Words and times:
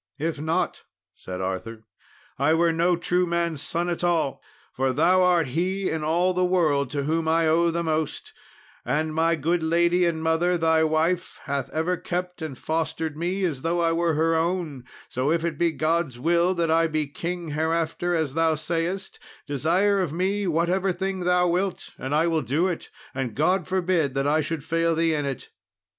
"If 0.17 0.41
not," 0.41 0.81
said 1.13 1.41
Arthur, 1.41 1.83
"I 2.39 2.55
were 2.55 2.73
no 2.73 2.95
true 2.95 3.27
man's 3.27 3.61
son 3.61 3.87
at 3.87 4.03
all, 4.03 4.41
for 4.73 4.91
thou 4.93 5.21
art 5.21 5.49
he 5.49 5.91
in 5.91 6.03
all 6.03 6.33
the 6.33 6.43
world 6.43 6.89
to 6.89 7.03
whom 7.03 7.27
I 7.27 7.45
owe 7.47 7.69
the 7.69 7.83
most; 7.83 8.33
and 8.83 9.13
my 9.13 9.35
good 9.35 9.61
lady 9.61 10.05
and 10.07 10.23
mother, 10.23 10.57
thy 10.57 10.83
wife, 10.83 11.39
hath 11.43 11.69
ever 11.69 11.97
kept 11.97 12.41
and 12.41 12.57
fostered 12.57 13.15
me 13.15 13.43
as 13.43 13.61
though 13.61 13.79
I 13.79 13.91
were 13.91 14.15
her 14.15 14.33
own; 14.33 14.85
so 15.07 15.29
if 15.31 15.45
it 15.45 15.59
be 15.59 15.71
God's 15.71 16.17
will 16.17 16.55
that 16.55 16.71
I 16.71 16.87
be 16.87 17.05
king 17.05 17.49
hereafter 17.49 18.15
as 18.15 18.33
thou 18.33 18.55
sayest, 18.55 19.19
desire 19.45 20.01
of 20.01 20.11
me 20.11 20.47
whatever 20.47 20.91
thing 20.91 21.19
thou 21.25 21.47
wilt 21.47 21.89
and 21.99 22.15
I 22.15 22.25
will 22.25 22.41
do 22.41 22.67
it; 22.67 22.89
and 23.13 23.35
God 23.35 23.67
forbid 23.67 24.15
that 24.15 24.25
I 24.25 24.41
should 24.41 24.63
fail 24.63 24.95
thee 24.95 25.13
in 25.13 25.27
it." 25.27 25.49